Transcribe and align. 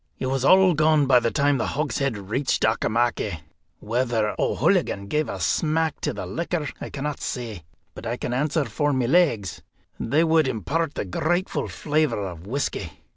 It 0.17 0.25
was 0.25 0.43
all 0.43 0.73
gone 0.73 1.05
by 1.05 1.19
the 1.19 1.29
time 1.29 1.59
the 1.59 1.67
hogshead 1.77 2.17
reached 2.17 2.63
Auchimachie. 2.63 3.41
Whether 3.79 4.33
O'Hooligan 4.39 5.05
gave 5.05 5.29
a 5.29 5.39
smack 5.39 6.01
to 6.01 6.11
the 6.11 6.25
liquor 6.25 6.67
I 6.81 6.89
cannot 6.89 7.21
say, 7.21 7.65
but 7.93 8.07
I 8.07 8.17
can 8.17 8.33
answer 8.33 8.65
for 8.65 8.93
my 8.93 9.05
legs, 9.05 9.61
they 9.99 10.23
would 10.23 10.47
impart 10.47 10.97
a 10.97 11.05
grateful 11.05 11.67
flavour 11.67 12.25
of 12.27 12.47
whisky. 12.47 12.93